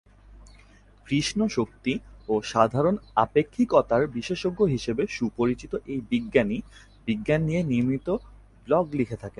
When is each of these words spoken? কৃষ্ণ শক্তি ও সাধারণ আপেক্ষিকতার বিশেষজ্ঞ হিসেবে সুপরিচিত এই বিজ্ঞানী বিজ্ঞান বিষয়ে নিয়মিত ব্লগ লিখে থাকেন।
কৃষ্ণ 1.07 1.39
শক্তি 1.47 1.93
ও 2.29 2.33
সাধারণ 2.43 2.95
আপেক্ষিকতার 3.15 4.03
বিশেষজ্ঞ 4.07 4.59
হিসেবে 4.65 5.03
সুপরিচিত 5.07 5.73
এই 5.85 5.99
বিজ্ঞানী 6.11 6.57
বিজ্ঞান 7.07 7.41
বিষয়ে 7.45 7.63
নিয়মিত 7.63 8.07
ব্লগ 8.67 8.85
লিখে 8.93 9.15
থাকেন। 9.15 9.29